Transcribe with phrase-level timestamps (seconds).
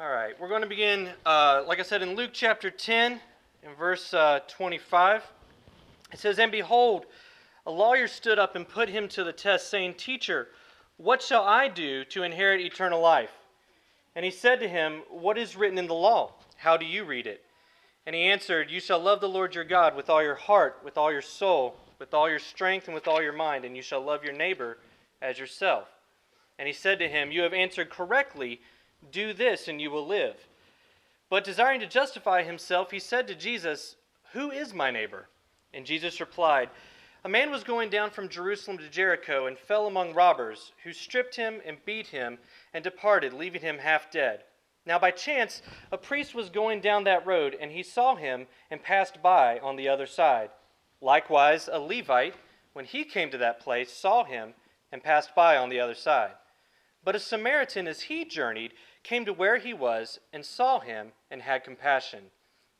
[0.00, 3.20] All right, we're going to begin, uh, like I said, in Luke chapter 10,
[3.64, 5.24] in verse uh, 25.
[6.12, 7.06] It says, And behold,
[7.66, 10.46] a lawyer stood up and put him to the test, saying, Teacher,
[10.98, 13.32] what shall I do to inherit eternal life?
[14.14, 16.34] And he said to him, What is written in the law?
[16.58, 17.42] How do you read it?
[18.06, 20.96] And he answered, You shall love the Lord your God with all your heart, with
[20.96, 24.00] all your soul, with all your strength, and with all your mind, and you shall
[24.00, 24.78] love your neighbor
[25.20, 25.88] as yourself.
[26.56, 28.60] And he said to him, You have answered correctly.
[29.10, 30.36] Do this, and you will live.
[31.30, 33.96] But desiring to justify himself, he said to Jesus,
[34.32, 35.28] Who is my neighbor?
[35.74, 36.70] And Jesus replied,
[37.24, 41.36] A man was going down from Jerusalem to Jericho and fell among robbers, who stripped
[41.36, 42.38] him and beat him
[42.72, 44.44] and departed, leaving him half dead.
[44.86, 45.60] Now, by chance,
[45.92, 49.76] a priest was going down that road, and he saw him and passed by on
[49.76, 50.48] the other side.
[51.02, 52.34] Likewise, a Levite,
[52.72, 54.54] when he came to that place, saw him
[54.90, 56.32] and passed by on the other side.
[57.04, 61.42] But a Samaritan, as he journeyed, came to where he was and saw him and
[61.42, 62.24] had compassion.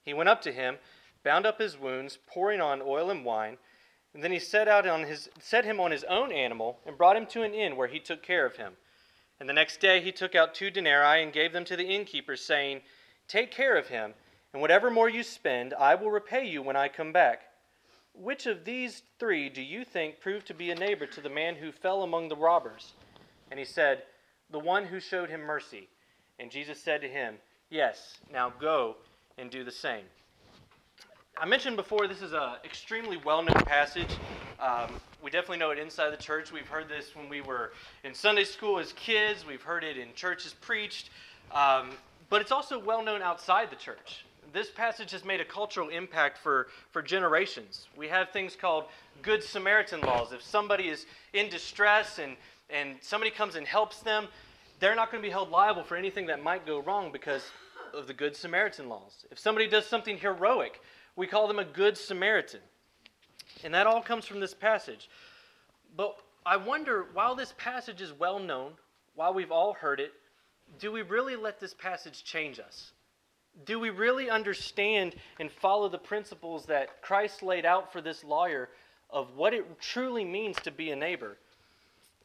[0.02, 0.78] He went up to him,
[1.22, 3.58] bound up his wounds, pouring on oil and wine,
[4.14, 7.16] and then he set out on his set him on his own animal and brought
[7.16, 8.72] him to an inn where he took care of him.
[9.38, 12.36] And the next day he took out two denarii and gave them to the innkeeper,
[12.36, 12.80] saying,
[13.28, 14.14] Take care of him,
[14.52, 17.42] and whatever more you spend, I will repay you when I come back.
[18.14, 21.54] Which of these three do you think proved to be a neighbor to the man
[21.54, 22.94] who fell among the robbers?
[23.50, 24.02] And he said,
[24.50, 25.88] The one who showed him mercy.
[26.38, 27.34] And Jesus said to him,
[27.70, 28.96] Yes, now go
[29.36, 30.04] and do the same.
[31.40, 34.10] I mentioned before this is an extremely well known passage.
[34.58, 36.50] Um, we definitely know it inside the church.
[36.50, 37.72] We've heard this when we were
[38.02, 41.10] in Sunday school as kids, we've heard it in churches preached,
[41.52, 41.90] um,
[42.28, 44.24] but it's also well known outside the church.
[44.52, 47.86] This passage has made a cultural impact for, for generations.
[47.96, 48.84] We have things called
[49.22, 50.32] Good Samaritan laws.
[50.32, 52.36] If somebody is in distress and,
[52.70, 54.26] and somebody comes and helps them,
[54.80, 57.42] they're not going to be held liable for anything that might go wrong because
[57.94, 59.26] of the Good Samaritan laws.
[59.30, 60.80] If somebody does something heroic,
[61.16, 62.60] we call them a Good Samaritan.
[63.64, 65.08] And that all comes from this passage.
[65.96, 66.16] But
[66.46, 68.72] I wonder, while this passage is well known,
[69.14, 70.12] while we've all heard it,
[70.78, 72.92] do we really let this passage change us?
[73.64, 78.68] Do we really understand and follow the principles that Christ laid out for this lawyer
[79.10, 81.36] of what it truly means to be a neighbor?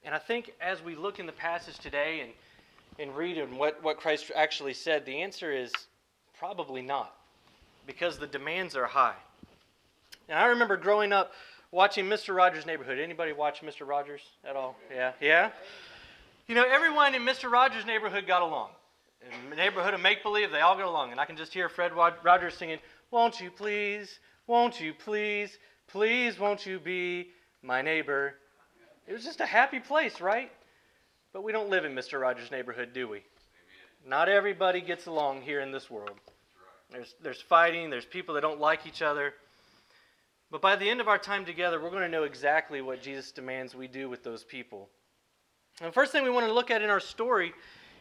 [0.03, 2.31] And I think as we look in the passage today and,
[2.99, 5.71] and read and what, what Christ actually said, the answer is
[6.37, 7.15] probably not,
[7.87, 9.15] because the demands are high.
[10.29, 11.33] And I remember growing up
[11.71, 12.35] watching Mr.
[12.35, 12.99] Rogers' Neighborhood.
[12.99, 13.87] Anybody watch Mr.
[13.87, 14.77] Rogers at all?
[14.93, 15.49] Yeah, yeah.
[16.47, 17.51] You know, everyone in Mr.
[17.51, 18.69] Rogers' neighborhood got along.
[19.21, 21.11] In the neighborhood of make believe, they all got along.
[21.11, 24.19] And I can just hear Fred Rogers singing, "Won't you please?
[24.47, 25.57] Won't you please?
[25.87, 28.35] Please, won't you be my neighbor?"
[29.07, 30.51] It was just a happy place, right?
[31.33, 32.21] But we don't live in Mr.
[32.21, 33.17] Rogers' neighborhood, do we?
[33.17, 33.25] Amen.
[34.07, 36.11] Not everybody gets along here in this world.
[36.11, 36.91] Right.
[36.91, 39.33] There's, there's fighting, there's people that don't like each other.
[40.51, 43.31] But by the end of our time together, we're going to know exactly what Jesus
[43.31, 44.89] demands we do with those people.
[45.79, 47.51] And the first thing we want to look at in our story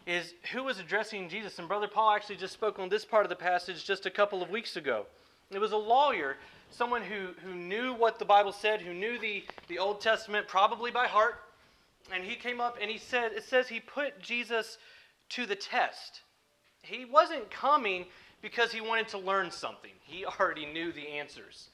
[0.07, 1.59] is who was addressing Jesus.
[1.59, 4.43] And Brother Paul actually just spoke on this part of the passage just a couple
[4.43, 5.07] of weeks ago.
[5.51, 6.37] It was a lawyer
[6.73, 10.91] someone who, who knew what the Bible said, who knew the, the Old Testament probably
[10.91, 11.37] by heart.
[12.11, 14.79] And he came up and he said, it says he put Jesus
[15.31, 16.23] to the test.
[16.83, 18.07] He wasn't coming
[18.41, 21.69] because he wanted to learn something, he already knew the answers.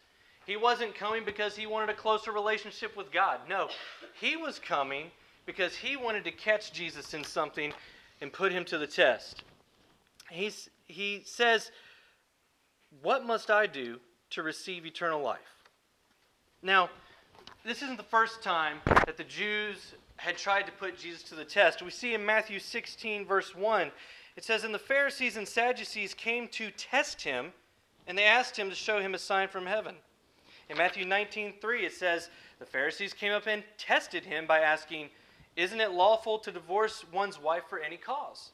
[0.47, 3.41] He wasn't coming because he wanted a closer relationship with God.
[3.49, 3.69] No,
[4.19, 5.11] he was coming
[5.45, 7.73] because he wanted to catch Jesus in something
[8.23, 9.43] and put him to the test.
[10.31, 11.71] He's, he says,
[13.03, 13.99] What must I do
[14.31, 15.39] to receive eternal life.
[16.63, 16.91] Now,
[17.65, 21.45] this isn't the first time that the Jews had tried to put Jesus to the
[21.45, 21.83] test.
[21.83, 23.91] We see in Matthew 16, verse 1,
[24.37, 27.53] it says, And the Pharisees and Sadducees came to test him,
[28.07, 29.95] and they asked him to show him a sign from heaven.
[30.69, 32.29] In Matthew 19, 3, it says,
[32.59, 35.09] The Pharisees came up and tested him by asking,
[35.57, 38.51] Isn't it lawful to divorce one's wife for any cause?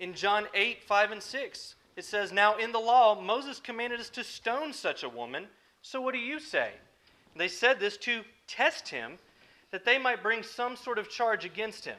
[0.00, 4.10] In John 8, 5, and 6, it says, Now in the law, Moses commanded us
[4.10, 5.46] to stone such a woman.
[5.82, 6.72] So what do you say?
[7.36, 9.18] They said this to test him,
[9.70, 11.98] that they might bring some sort of charge against him.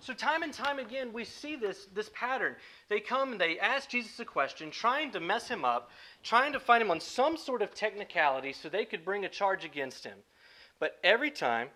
[0.00, 2.54] So, time and time again, we see this, this pattern.
[2.88, 5.90] They come and they ask Jesus a question, trying to mess him up,
[6.22, 9.64] trying to find him on some sort of technicality so they could bring a charge
[9.64, 10.18] against him.
[10.78, 11.68] But every time,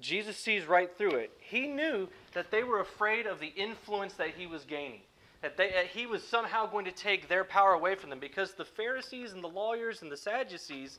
[0.00, 1.30] Jesus sees right through it.
[1.38, 5.00] He knew that they were afraid of the influence that he was gaining
[5.46, 8.54] that, they, that he was somehow going to take their power away from them because
[8.54, 10.98] the Pharisees and the lawyers and the Sadducees,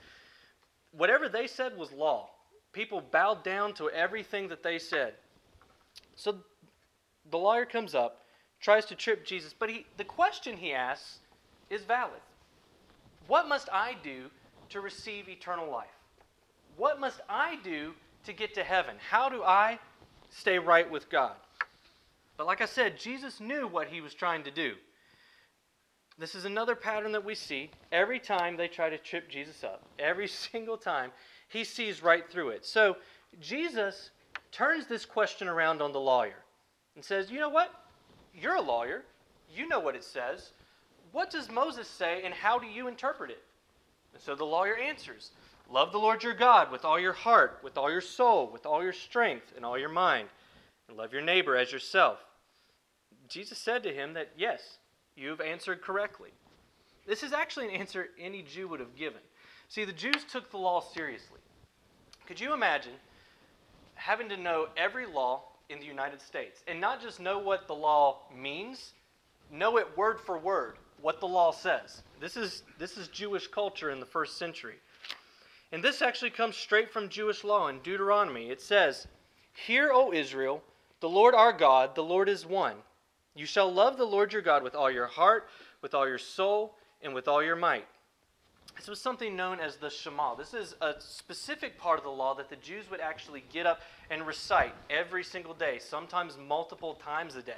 [0.92, 2.30] whatever they said was law.
[2.77, 5.13] People bowed down to everything that they said.
[6.15, 6.35] So
[7.31, 8.21] the lawyer comes up,
[8.62, 11.18] tries to trip Jesus, but he, the question he asks
[11.71, 12.21] is valid.
[13.25, 14.29] What must I do
[14.69, 15.88] to receive eternal life?
[16.75, 17.95] What must I do
[18.25, 18.97] to get to heaven?
[19.09, 19.79] How do I
[20.29, 21.33] stay right with God?
[22.38, 24.75] But like I said, Jesus knew what he was trying to do.
[26.19, 29.84] This is another pattern that we see every time they try to trip Jesus up.
[30.00, 31.12] Every single time,
[31.48, 32.66] he sees right through it.
[32.66, 32.98] So
[33.40, 34.10] Jesus
[34.52, 36.44] turns this question around on the lawyer
[36.96, 37.72] and says, You know what?
[38.34, 39.04] You're a lawyer.
[39.54, 40.52] You know what it says.
[41.12, 43.44] What does Moses say, and how do you interpret it?
[44.13, 45.31] And so the lawyer answers
[45.70, 48.81] Love the Lord your God with all your heart, with all your soul, with all
[48.81, 50.30] your strength, and all your mind,
[50.88, 52.20] and love your neighbor as yourself.
[53.28, 54.78] Jesus said to him that, Yes,
[55.18, 56.30] you've answered correctly.
[57.06, 59.22] This is actually an answer any Jew would have given.
[59.69, 61.40] See, the Jews took the law seriously.
[62.25, 62.94] Could you imagine
[63.96, 67.75] having to know every law in the United States and not just know what the
[67.75, 68.94] law means,
[69.52, 72.04] know it word for word, what the law says?
[72.20, 74.75] This is, this is Jewish culture in the first century.
[75.72, 78.50] And this actually comes straight from Jewish law in Deuteronomy.
[78.50, 79.08] It says,
[79.54, 80.63] Hear, O Israel,
[81.00, 82.75] the Lord our God, the Lord is one.
[83.38, 85.48] You shall love the Lord your God with all your heart,
[85.81, 87.86] with all your soul, and with all your might.
[88.75, 90.36] This was something known as the Shema.
[90.36, 93.81] This is a specific part of the law that the Jews would actually get up
[94.10, 97.54] and recite every single day, sometimes multiple times a day.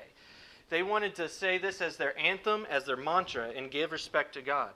[0.70, 4.42] They wanted to say this as their anthem, as their mantra, and give respect to
[4.42, 4.72] God.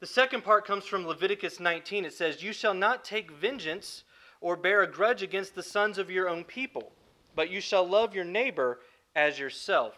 [0.00, 2.04] The second part comes from Leviticus 19.
[2.04, 4.04] It says, You shall not take vengeance
[4.40, 6.92] or bear a grudge against the sons of your own people,
[7.34, 8.80] but you shall love your neighbor
[9.16, 9.94] as yourself,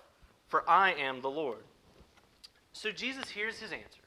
[0.48, 1.64] for I am the Lord.
[2.72, 4.00] So Jesus hears his answer.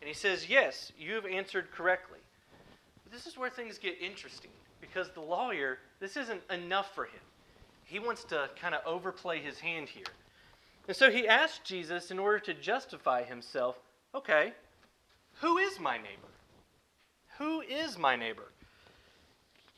[0.00, 2.18] And he says, Yes, you have answered correctly.
[3.02, 4.50] But this is where things get interesting
[4.80, 7.20] because the lawyer, this isn't enough for him.
[7.84, 10.04] He wants to kind of overplay his hand here.
[10.86, 13.78] And so he asks Jesus, in order to justify himself,
[14.14, 14.52] okay,
[15.40, 16.28] who is my neighbor?
[17.38, 18.52] Who is my neighbor?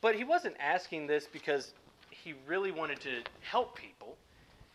[0.01, 1.73] But he wasn't asking this because
[2.09, 4.17] he really wanted to help people.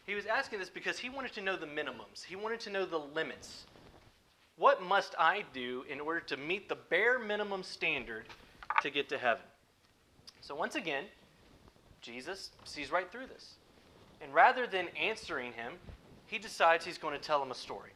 [0.06, 2.84] He was asking this because he wanted to know the minimums, he wanted to know
[2.84, 3.66] the limits.
[4.56, 8.26] What must I do in order to meet the bare minimum standard
[8.82, 9.42] to get to heaven?
[10.40, 11.04] So, once again,
[12.00, 13.54] Jesus sees right through this.
[14.20, 15.74] And rather than answering him,
[16.26, 17.90] he decides he's going to tell him a story.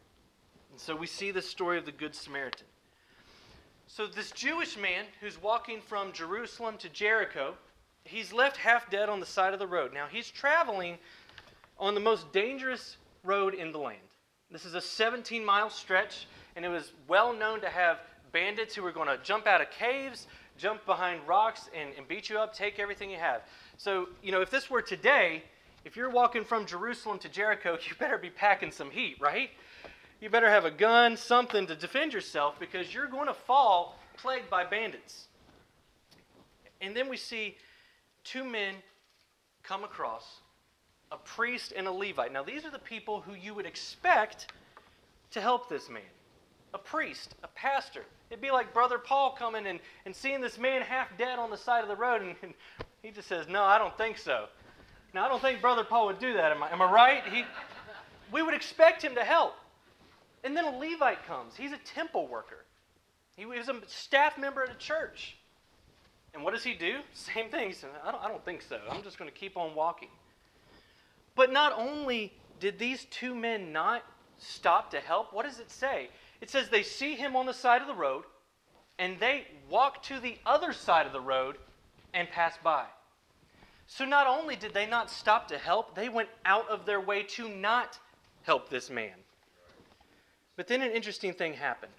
[0.70, 2.66] And so we see the story of the Good Samaritan.
[3.86, 7.54] So, this Jewish man who's walking from Jerusalem to Jericho,
[8.04, 9.94] he's left half dead on the side of the road.
[9.94, 10.98] Now, he's traveling
[11.78, 13.98] on the most dangerous road in the land.
[14.50, 17.98] This is a 17 mile stretch and it was well known to have
[18.32, 20.26] bandits who were going to jump out of caves,
[20.56, 23.42] jump behind rocks, and, and beat you up, take everything you have.
[23.76, 25.42] So, you know, if this were today,
[25.84, 29.50] if you're walking from Jerusalem to Jericho, you better be packing some heat, right?
[30.20, 34.48] You better have a gun, something to defend yourself because you're going to fall plagued
[34.48, 35.26] by bandits.
[36.80, 37.56] And then we see
[38.24, 38.74] two men
[39.62, 40.40] come across
[41.12, 42.32] a priest and a Levite.
[42.32, 44.52] Now, these are the people who you would expect
[45.30, 46.02] to help this man
[46.74, 48.04] a priest, a pastor.
[48.28, 51.56] It'd be like Brother Paul coming and, and seeing this man half dead on the
[51.56, 52.52] side of the road, and, and
[53.02, 54.46] he just says, No, I don't think so.
[55.14, 56.52] Now, I don't think Brother Paul would do that.
[56.52, 57.22] Am I, am I right?
[57.32, 57.44] He,
[58.30, 59.54] we would expect him to help.
[60.44, 61.56] And then a Levite comes.
[61.56, 62.64] He's a temple worker,
[63.36, 65.36] he was a staff member at a church.
[66.34, 66.98] And what does he do?
[67.14, 67.68] Same thing.
[67.68, 68.78] He says, I don't, I don't think so.
[68.90, 70.08] I'm just going to keep on walking.
[71.36, 74.02] But not only did these two men not
[74.38, 76.08] stop to help, what does it say?
[76.40, 78.24] It says they see him on the side of the road,
[78.98, 81.58] and they walk to the other side of the road
[82.14, 82.86] and pass by.
[83.86, 87.22] So not only did they not stop to help, they went out of their way
[87.22, 87.98] to not
[88.42, 89.14] help this man.
[90.56, 91.92] But then an interesting thing happened.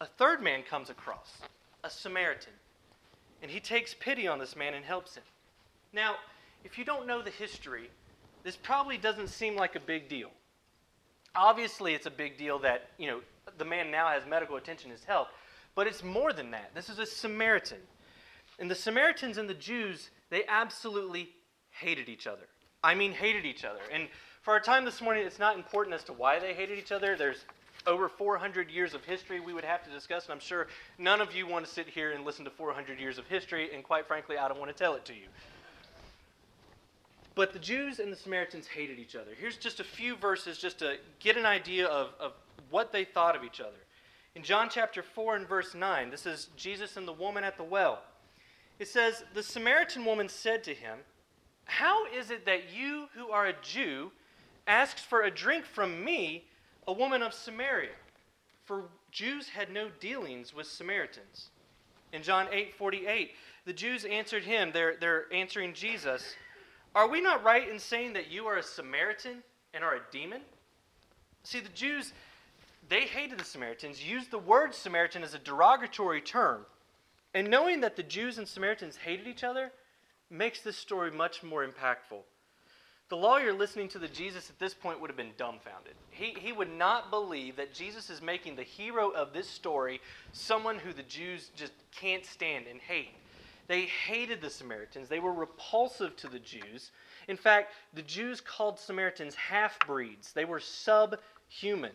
[0.00, 1.42] A third man comes across,
[1.84, 2.54] a Samaritan,
[3.42, 5.24] and he takes pity on this man and helps him.
[5.92, 6.16] Now,
[6.64, 7.90] if you don't know the history,
[8.44, 10.30] this probably doesn't seem like a big deal.
[11.34, 13.20] Obviously, it's a big deal that, you know,
[13.58, 15.28] the man now has medical attention his help.
[15.74, 16.74] But it's more than that.
[16.74, 17.78] This is a Samaritan.
[18.58, 21.30] And the Samaritans and the Jews, they absolutely
[21.70, 22.46] hated each other.
[22.84, 23.80] I mean, hated each other.
[23.92, 24.08] And
[24.42, 27.16] for our time this morning, it's not important as to why they hated each other.
[27.16, 27.44] There's
[27.86, 30.68] over 400 years of history we would have to discuss, and I'm sure
[30.98, 33.82] none of you want to sit here and listen to 400 years of history, and
[33.82, 35.26] quite frankly, I don't want to tell it to you.
[37.34, 39.30] But the Jews and the Samaritans hated each other.
[39.38, 42.32] Here's just a few verses just to get an idea of, of
[42.70, 43.70] what they thought of each other.
[44.34, 47.64] In John chapter 4 and verse 9, this is Jesus and the woman at the
[47.64, 48.02] well.
[48.78, 50.98] It says, The Samaritan woman said to him,
[51.64, 54.10] How is it that you who are a Jew
[54.66, 56.44] asks for a drink from me,
[56.86, 57.90] a woman of Samaria?
[58.64, 61.50] For Jews had no dealings with Samaritans.
[62.12, 63.32] In John 8 48,
[63.64, 66.34] the Jews answered him, they're, they're answering Jesus,
[66.94, 70.42] Are we not right in saying that you are a Samaritan and are a demon?
[71.42, 72.12] See, the Jews,
[72.88, 76.66] they hated the Samaritans, used the word Samaritan as a derogatory term.
[77.34, 79.72] And knowing that the Jews and Samaritans hated each other
[80.28, 82.20] makes this story much more impactful.
[83.08, 85.94] The lawyer listening to the Jesus at this point would have been dumbfounded.
[86.10, 90.00] He, he would not believe that Jesus is making the hero of this story
[90.32, 93.10] someone who the Jews just can't stand and hate.
[93.68, 96.90] They hated the Samaritans, they were repulsive to the Jews.
[97.28, 101.92] In fact, the Jews called Samaritans half breeds, they were subhuman.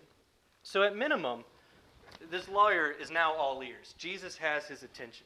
[0.64, 1.44] So, at minimum,
[2.30, 3.96] this lawyer is now all ears.
[3.98, 5.26] Jesus has his attention.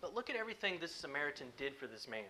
[0.00, 2.24] But look at everything this Samaritan did for this man.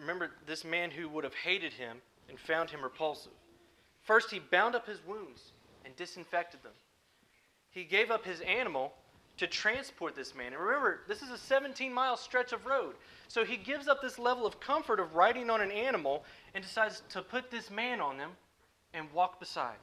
[0.00, 3.32] Remember, this man who would have hated him and found him repulsive.
[4.02, 5.52] First, he bound up his wounds
[5.84, 6.72] and disinfected them.
[7.70, 8.92] He gave up his animal
[9.36, 10.52] to transport this man.
[10.52, 12.94] And remember, this is a 17 mile stretch of road.
[13.28, 16.24] So he gives up this level of comfort of riding on an animal
[16.54, 18.30] and decides to put this man on them
[18.92, 19.76] and walk beside.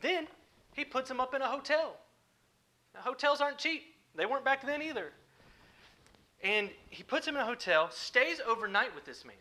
[0.00, 0.26] Then
[0.74, 1.96] he puts him up in a hotel.
[2.94, 3.82] Now, hotels aren't cheap,
[4.14, 5.12] they weren't back then either.
[6.42, 9.36] And he puts him in a hotel, stays overnight with this man,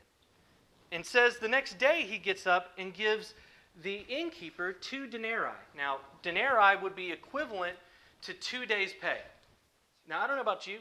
[0.92, 3.34] and says the next day he gets up and gives
[3.82, 5.52] the innkeeper two denarii.
[5.76, 7.76] Now, denarii would be equivalent
[8.24, 9.18] to two days' pay.
[10.08, 10.80] Now, I don't know about you,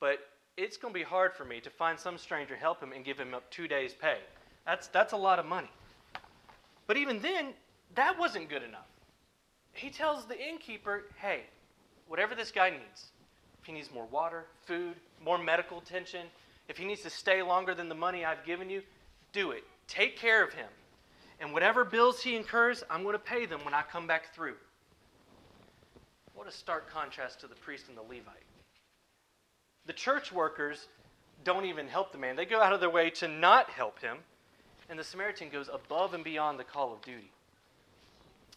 [0.00, 0.18] but
[0.56, 3.18] it's going to be hard for me to find some stranger, help him, and give
[3.18, 4.18] him up two days' pay.
[4.66, 5.70] That's, that's a lot of money.
[6.86, 7.54] But even then,
[7.94, 8.86] that wasn't good enough.
[9.72, 11.42] He tells the innkeeper, hey,
[12.08, 13.12] whatever this guy needs,
[13.60, 16.26] if he needs more water, food, more medical attention,
[16.68, 18.82] if he needs to stay longer than the money I've given you,
[19.32, 19.64] do it.
[19.86, 20.68] Take care of him.
[21.40, 24.56] And whatever bills he incurs, I'm going to pay them when I come back through.
[26.38, 28.46] What a stark contrast to the priest and the Levite.
[29.86, 30.86] The church workers
[31.42, 34.18] don't even help the man, they go out of their way to not help him.
[34.88, 37.32] And the Samaritan goes above and beyond the call of duty.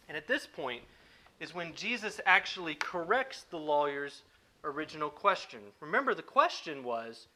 [0.08, 0.82] And at this point
[1.40, 4.22] is when Jesus actually corrects the lawyer's
[4.62, 5.58] original question.
[5.80, 7.26] Remember, the question was,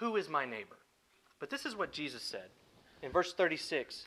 [0.00, 0.78] Who is my neighbor?
[1.38, 2.48] But this is what Jesus said
[3.02, 4.04] in verse 36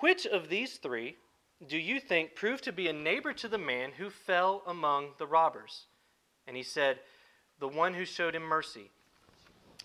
[0.00, 1.16] Which of these three
[1.66, 5.26] do you think proved to be a neighbor to the man who fell among the
[5.26, 5.86] robbers?
[6.46, 6.98] And he said,
[7.60, 8.90] The one who showed him mercy.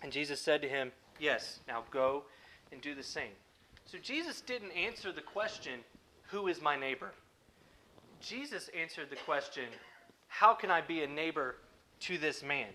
[0.02, 2.24] And Jesus said to him, Yes, now go
[2.72, 3.32] and do the same.
[3.86, 5.80] So Jesus didn't answer the question,
[6.30, 7.12] Who is my neighbor?
[8.20, 9.64] Jesus answered the question,
[10.28, 11.56] How can I be a neighbor
[12.00, 12.68] to this man?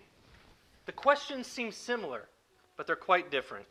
[0.86, 2.28] The questions seem similar,
[2.76, 3.66] but they're quite different.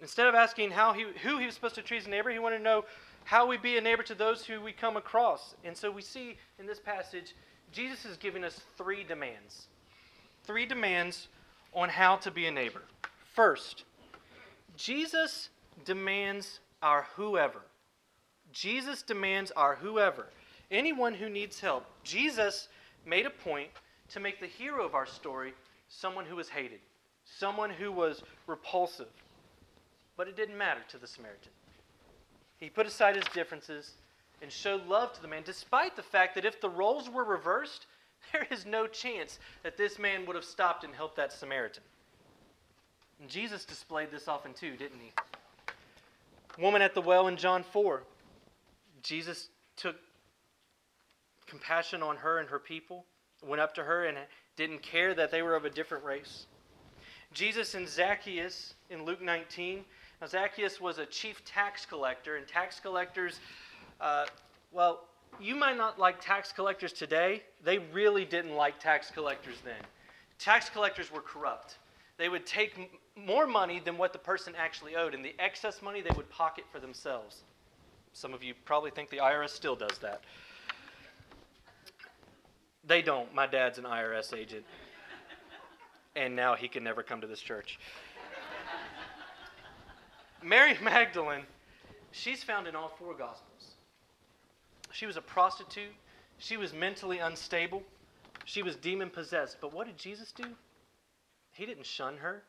[0.00, 2.38] Instead of asking how he, who he was supposed to treat as a neighbor, he
[2.38, 2.84] wanted to know
[3.28, 5.54] how we be a neighbor to those who we come across.
[5.62, 7.34] And so we see in this passage,
[7.70, 9.66] Jesus is giving us three demands.
[10.44, 11.28] Three demands
[11.74, 12.80] on how to be a neighbor.
[13.34, 13.84] First,
[14.78, 15.50] Jesus
[15.84, 17.60] demands our whoever.
[18.50, 20.28] Jesus demands our whoever.
[20.70, 21.84] Anyone who needs help.
[22.04, 22.68] Jesus
[23.04, 23.68] made a point
[24.08, 25.52] to make the hero of our story
[25.90, 26.80] someone who was hated,
[27.26, 29.12] someone who was repulsive.
[30.16, 31.52] But it didn't matter to the Samaritan.
[32.58, 33.92] He put aside his differences
[34.42, 37.86] and showed love to the man, despite the fact that if the roles were reversed,
[38.32, 41.82] there is no chance that this man would have stopped and helped that Samaritan.
[43.20, 45.12] And Jesus displayed this often too, didn't he?
[46.60, 48.02] Woman at the well in John 4.
[49.02, 49.96] Jesus took
[51.46, 53.04] compassion on her and her people,
[53.46, 54.18] went up to her and
[54.56, 56.46] didn't care that they were of a different race.
[57.32, 59.84] Jesus and Zacchaeus in Luke 19.
[60.20, 63.38] Now, Zacchaeus was a chief tax collector, and tax collectors,
[64.00, 64.26] uh,
[64.72, 65.04] well,
[65.40, 67.42] you might not like tax collectors today.
[67.62, 69.80] They really didn't like tax collectors then.
[70.38, 71.76] Tax collectors were corrupt.
[72.16, 72.86] They would take m-
[73.24, 76.64] more money than what the person actually owed, and the excess money they would pocket
[76.72, 77.42] for themselves.
[78.12, 80.22] Some of you probably think the IRS still does that.
[82.84, 83.32] They don't.
[83.34, 84.64] My dad's an IRS agent.
[86.16, 87.78] And now he can never come to this church.
[90.42, 91.44] Mary Magdalene,
[92.10, 93.74] she's found in all four Gospels.
[94.92, 95.92] She was a prostitute.
[96.38, 97.82] She was mentally unstable.
[98.44, 99.58] She was demon possessed.
[99.60, 100.44] But what did Jesus do?
[101.52, 102.42] He didn't shun her.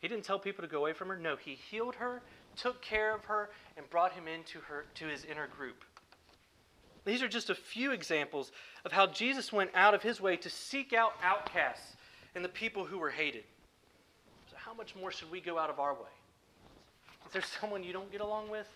[0.00, 1.16] He didn't tell people to go away from her.
[1.16, 2.20] No, he healed her,
[2.56, 5.84] took care of her, and brought him into her to his inner group.
[7.04, 8.50] These are just a few examples
[8.84, 11.96] of how Jesus went out of his way to seek out outcasts
[12.34, 13.44] and the people who were hated.
[14.50, 16.10] So, how much more should we go out of our way?
[17.26, 18.68] If there's someone you don't get along with,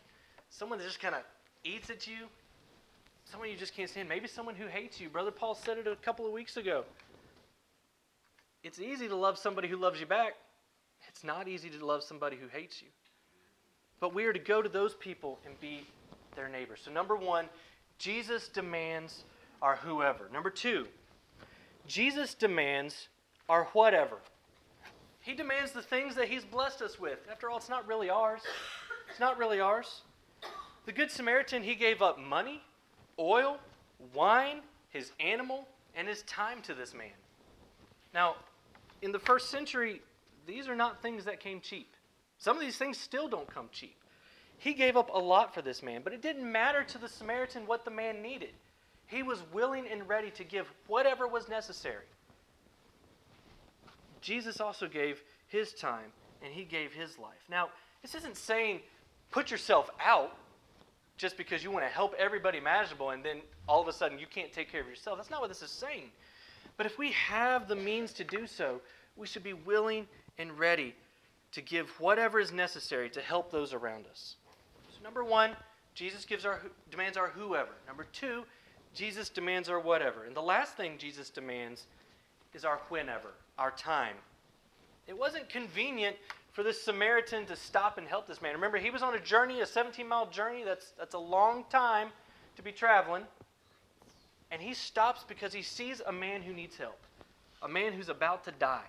[0.50, 1.23] someone that just kind of
[1.64, 2.26] eats at you,
[3.25, 5.09] someone you just can't stand, maybe someone who hates you.
[5.09, 6.85] Brother Paul said it a couple of weeks ago.
[8.62, 10.35] It's easy to love somebody who loves you back.
[11.09, 12.88] It's not easy to love somebody who hates you.
[14.00, 15.87] But we are to go to those people and be
[16.35, 16.76] their neighbor.
[16.76, 17.47] So, number one,
[17.99, 19.25] Jesus demands
[19.62, 20.28] our whoever.
[20.33, 20.87] Number two,
[21.87, 23.09] Jesus demands
[23.49, 24.16] our whatever.
[25.31, 27.21] He demands the things that He's blessed us with.
[27.31, 28.41] After all, it's not really ours.
[29.09, 30.03] It's not really ours.
[30.87, 32.61] The Good Samaritan, he gave up money,
[33.17, 33.61] oil,
[34.13, 34.59] wine,
[34.89, 37.13] his animal, and his time to this man.
[38.13, 38.35] Now,
[39.03, 40.03] in the first century,
[40.49, 41.95] these are not things that came cheap.
[42.39, 43.95] Some of these things still don't come cheap.
[44.59, 47.69] He gave up a lot for this man, but it didn't matter to the Samaritan
[47.69, 48.55] what the man needed.
[49.07, 52.07] He was willing and ready to give whatever was necessary.
[54.21, 56.12] Jesus also gave his time
[56.43, 57.45] and he gave his life.
[57.49, 57.69] Now,
[58.03, 58.81] this isn't saying
[59.31, 60.37] put yourself out
[61.17, 64.27] just because you want to help everybody imaginable and then all of a sudden you
[64.27, 65.19] can't take care of yourself.
[65.19, 66.11] That's not what this is saying.
[66.77, 68.81] But if we have the means to do so,
[69.17, 70.07] we should be willing
[70.39, 70.95] and ready
[71.53, 74.37] to give whatever is necessary to help those around us.
[74.91, 75.50] So number 1,
[75.95, 77.73] Jesus gives our demands our whoever.
[77.87, 78.45] Number 2,
[78.95, 80.25] Jesus demands our whatever.
[80.25, 81.87] And the last thing Jesus demands
[82.55, 84.17] is our whenever, our time.
[85.07, 86.17] It wasn't convenient
[86.52, 88.55] for this Samaritan to stop and help this man.
[88.55, 90.64] Remember, he was on a journey, a 17 mile journey.
[90.64, 92.09] That's, that's a long time
[92.57, 93.23] to be traveling.
[94.50, 96.99] And he stops because he sees a man who needs help,
[97.62, 98.87] a man who's about to die.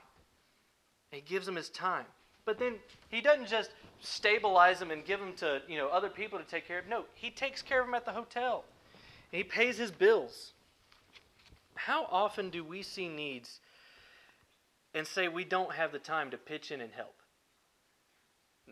[1.11, 2.05] And he gives him his time.
[2.45, 2.75] But then
[3.09, 6.67] he doesn't just stabilize him and give him to you know other people to take
[6.67, 6.87] care of.
[6.87, 8.63] No, he takes care of him at the hotel.
[9.31, 10.53] He pays his bills.
[11.75, 13.59] How often do we see needs
[14.93, 17.15] and say we don't have the time to pitch in and help?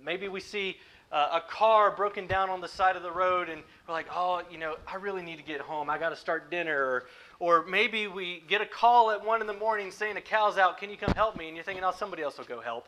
[0.02, 0.78] Maybe we see
[1.12, 4.42] uh, a car broken down on the side of the road and we're like, oh,
[4.52, 5.90] you know, I really need to get home.
[5.90, 6.78] I got to start dinner.
[6.78, 7.06] Or,
[7.40, 10.78] or maybe we get a call at 1 in the morning saying a cow's out.
[10.78, 11.48] Can you come help me?
[11.48, 12.88] And you're thinking, oh, somebody else will go help.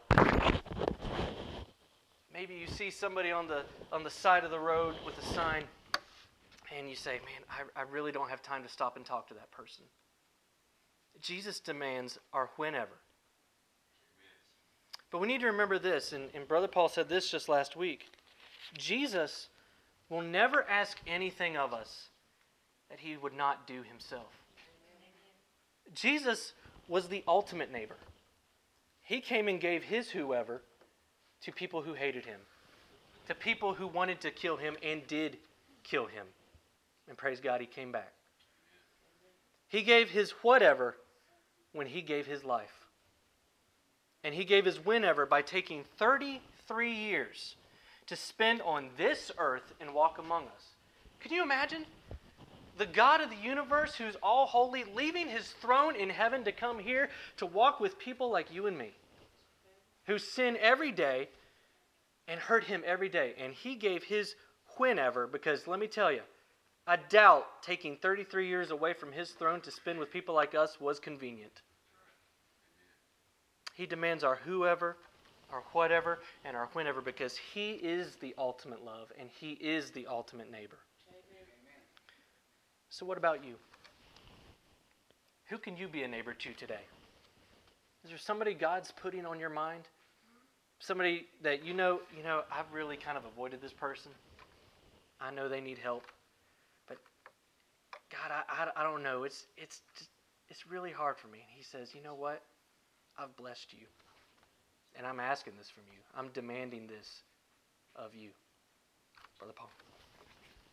[2.33, 5.63] Maybe you see somebody on the, on the side of the road with a sign
[6.77, 9.33] and you say, man, I, I really don't have time to stop and talk to
[9.33, 9.83] that person.
[11.19, 12.97] Jesus demands our whenever.
[15.11, 18.05] But we need to remember this, and, and Brother Paul said this just last week.
[18.77, 19.49] Jesus
[20.09, 22.07] will never ask anything of us
[22.89, 24.31] that he would not do himself.
[25.93, 26.53] Jesus
[26.87, 27.97] was the ultimate neighbor.
[29.01, 30.61] He came and gave his whoever
[31.41, 32.39] to people who hated him,
[33.27, 35.37] to people who wanted to kill him and did
[35.83, 36.25] kill him.
[37.09, 38.13] And praise God, he came back.
[39.67, 40.95] He gave his whatever
[41.73, 42.80] when he gave his life.
[44.23, 47.55] And he gave his whenever by taking 33 years
[48.07, 50.75] to spend on this earth and walk among us.
[51.19, 51.85] Can you imagine?
[52.77, 56.79] The God of the universe, who's all holy, leaving his throne in heaven to come
[56.79, 58.91] here to walk with people like you and me,
[60.05, 61.29] who sin every day
[62.27, 63.33] and hurt him every day.
[63.37, 64.35] And he gave his
[64.77, 66.21] whenever, because let me tell you,
[66.87, 70.79] I doubt taking 33 years away from his throne to spend with people like us
[70.79, 71.61] was convenient.
[73.81, 74.95] He demands our whoever,
[75.51, 80.05] our whatever, and our whenever because He is the ultimate love and He is the
[80.05, 80.77] ultimate neighbor.
[81.09, 81.81] Amen.
[82.91, 83.55] So, what about you?
[85.49, 86.83] Who can you be a neighbor to today?
[88.03, 89.85] Is there somebody God's putting on your mind?
[90.77, 94.11] Somebody that you know, you know, I've really kind of avoided this person.
[95.19, 96.03] I know they need help,
[96.87, 96.97] but
[98.11, 99.23] God, I, I, I don't know.
[99.23, 100.11] It's it's just,
[100.49, 101.39] it's really hard for me.
[101.39, 102.43] And He says, you know what?
[103.17, 103.87] I've blessed you.
[104.97, 105.99] And I'm asking this from you.
[106.15, 107.23] I'm demanding this
[107.95, 108.29] of you.
[109.39, 109.69] Brother Paul.